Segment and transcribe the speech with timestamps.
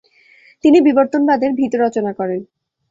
[0.63, 2.41] তিনি বিবর্তনবাদের ভিত রচনা করেন।